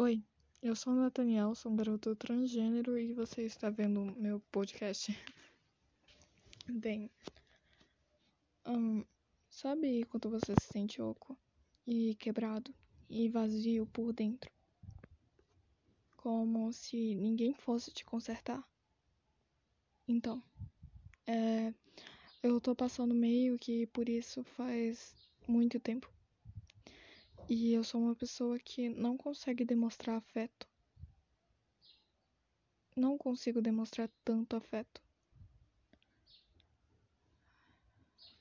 [0.00, 0.22] Oi,
[0.62, 5.10] eu sou Nathaniel, sou um garoto transgênero e você está vendo meu podcast.
[6.70, 7.10] Bem,
[8.64, 9.04] hum,
[9.50, 11.36] sabe quando você se sente oco
[11.84, 12.72] e quebrado
[13.10, 14.48] e vazio por dentro?
[16.16, 18.62] Como se ninguém fosse te consertar?
[20.06, 20.40] Então,
[21.26, 21.74] é,
[22.40, 25.12] eu tô passando meio que por isso faz
[25.48, 26.08] muito tempo.
[27.50, 30.68] E eu sou uma pessoa que não consegue demonstrar afeto.
[32.94, 35.00] Não consigo demonstrar tanto afeto.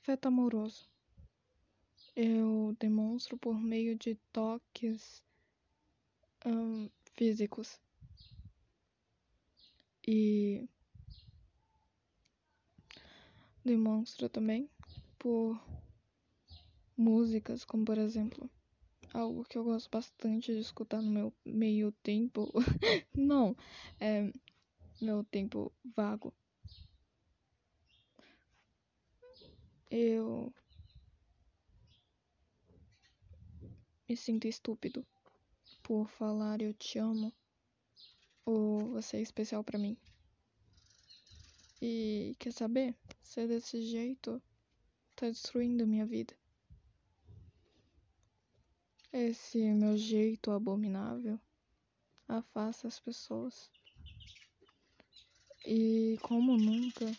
[0.02, 0.90] Afeto amoroso.
[2.18, 5.24] Eu demonstro por meio de toques
[6.46, 7.80] hum, físicos.
[10.06, 10.68] E
[13.64, 14.70] demonstro também
[15.18, 15.58] por
[16.98, 18.50] músicas, como por exemplo
[19.14, 22.52] algo que eu gosto bastante de escutar no meu meio tempo.
[23.16, 23.56] Não,
[24.00, 24.32] é
[25.02, 26.34] meu tempo vago.
[29.90, 30.54] Eu
[34.08, 35.06] me sinto estúpido
[35.84, 37.32] por falar eu te amo
[38.46, 39.98] ou você é especial para mim.
[41.82, 42.96] E quer saber?
[43.22, 44.42] Ser desse jeito
[45.16, 46.34] tá destruindo minha vida.
[49.12, 51.38] Esse meu jeito abominável
[52.28, 53.72] afasta as pessoas.
[55.66, 57.16] E como nunca,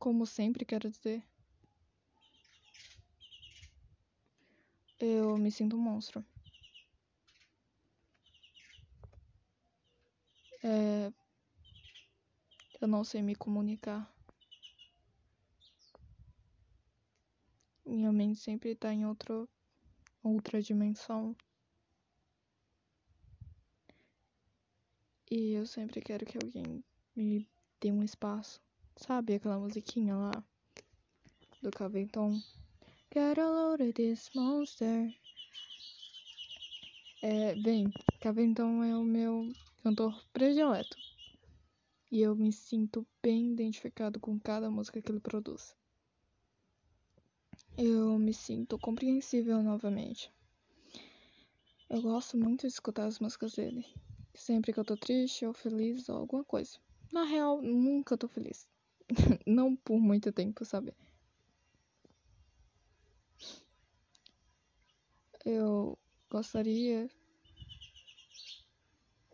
[0.00, 1.22] como sempre quero dizer,
[5.00, 6.24] eu me sinto um monstro.
[10.62, 11.12] É,
[12.80, 14.12] eu não sei me comunicar.
[17.84, 19.48] Minha mente sempre tá em outro
[20.22, 21.34] outra dimensão.
[25.30, 26.84] E eu sempre quero que alguém
[27.16, 27.48] me
[27.80, 28.60] dê um espaço.
[28.94, 30.44] Sabe aquela musiquinha lá
[31.62, 32.38] do Caventon?
[33.10, 35.10] Get a load of this monster.
[37.22, 37.90] É, bem,
[38.20, 39.50] Caventon é o meu
[39.82, 40.94] cantor predileto.
[42.12, 45.79] E eu me sinto bem identificado com cada música que ele produz
[47.82, 50.30] eu me sinto compreensível novamente.
[51.88, 53.86] Eu gosto muito de escutar as músicas dele.
[54.34, 56.78] Sempre que eu tô triste ou feliz ou alguma coisa.
[57.10, 58.68] Na real, nunca tô feliz.
[59.46, 60.94] Não por muito tempo, sabe?
[65.42, 65.98] Eu
[66.30, 67.08] gostaria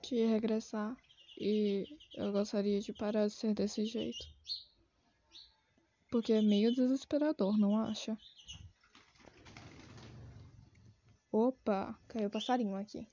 [0.02, 0.96] de regressar
[1.36, 4.24] e eu gostaria de parar de ser desse jeito.
[6.08, 8.16] Porque é meio desesperador, não acha?
[11.38, 13.06] Opa, caiu passarinho aqui.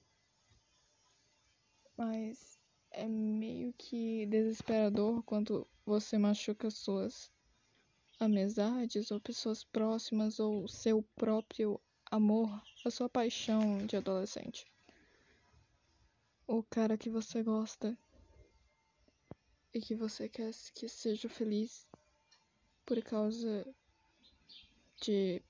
[1.98, 2.58] Mas
[2.90, 7.30] é meio que desesperador quando você machuca suas
[8.18, 14.66] amizades ou pessoas próximas ou seu próprio amor, a sua paixão de adolescente.
[16.48, 17.98] O cara que você gosta
[19.74, 21.86] e que você quer que seja feliz
[22.86, 23.68] por causa
[25.02, 25.44] de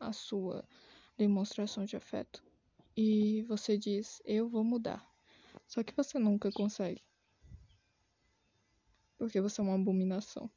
[0.00, 0.64] a sua
[1.18, 2.42] demonstração de afeto.
[2.96, 5.04] E você diz: Eu vou mudar.
[5.66, 7.02] Só que você nunca consegue.
[9.18, 10.48] Porque você é uma abominação.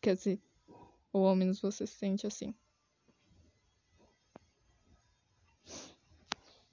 [0.00, 0.42] Quer dizer,
[1.12, 2.54] ou ao menos você se sente assim.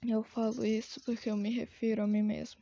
[0.06, 2.60] Eu falo isso porque eu me refiro a mim mesmo.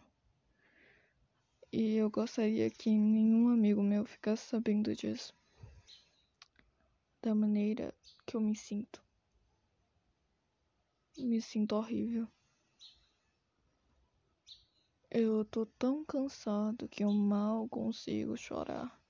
[1.72, 5.34] E eu gostaria que nenhum amigo meu ficasse sabendo disso.
[7.22, 7.94] Da maneira
[8.24, 9.05] que eu me sinto.
[11.18, 12.28] Me sinto horrível.
[15.10, 19.00] Eu tô tão cansado que eu mal consigo chorar.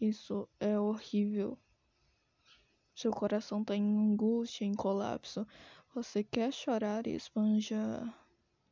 [0.00, 1.56] Isso é horrível.
[2.92, 5.46] Seu coração tá em angústia, em colapso.
[5.94, 8.12] Você quer chorar e espanjar.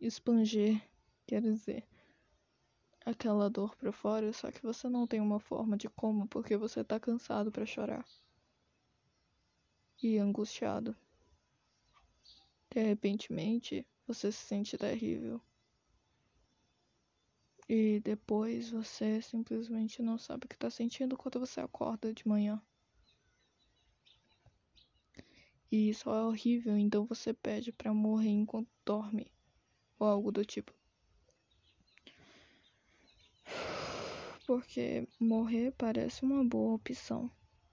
[0.01, 0.83] Espanger,
[1.25, 1.87] quer dizer.
[3.07, 6.83] Aquela dor pra fora, só que você não tem uma forma de como porque você
[6.83, 8.05] tá cansado para chorar.
[10.03, 10.97] E angustiado.
[12.75, 15.39] De repente, você se sente terrível.
[17.69, 22.63] E depois você simplesmente não sabe o que está sentindo quando você acorda de manhã.
[25.71, 29.31] E isso é horrível, então você pede para morrer enquanto dorme,
[29.99, 30.73] ou algo do tipo.
[34.47, 37.31] Porque morrer parece uma boa opção,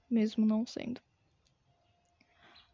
[0.09, 1.01] mesmo não sendo.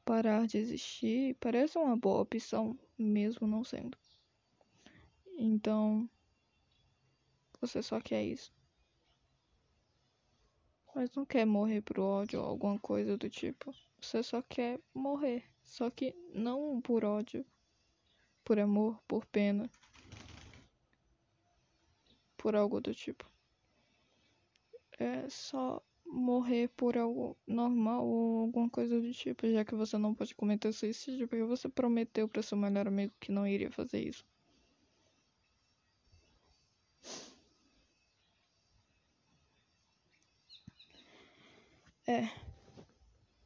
[0.06, 3.98] Parar de existir parece uma boa opção, mesmo não sendo.
[5.38, 6.08] Então,
[7.60, 8.54] você só quer isso.
[10.94, 13.76] Mas não quer morrer por ódio ou alguma coisa do tipo.
[14.00, 15.44] Você só quer morrer.
[15.64, 17.44] Só que não por ódio,
[18.46, 19.70] por amor, por pena,
[22.38, 23.30] por algo do tipo.
[24.98, 25.84] É só
[26.16, 30.72] morrer por algo normal ou alguma coisa do tipo, já que você não pode cometer
[30.74, 34.26] suicídio porque você prometeu para seu melhor amigo que não iria fazer isso.
[42.08, 42.45] É.